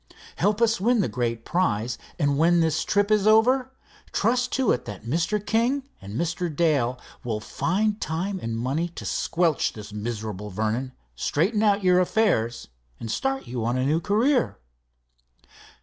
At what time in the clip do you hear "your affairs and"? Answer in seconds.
11.83-13.11